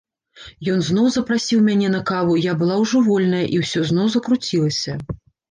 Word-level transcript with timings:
Ён 0.75 0.79
зноў 0.85 1.09
запрасіў 1.17 1.61
мяне 1.67 1.91
на 1.97 1.99
каву, 2.11 2.39
я 2.47 2.57
была 2.63 2.79
ўжо 2.85 3.03
вольная, 3.09 3.43
і 3.59 3.61
ўсё 3.67 3.85
зноў 3.93 4.11
закруцілася. 4.17 4.99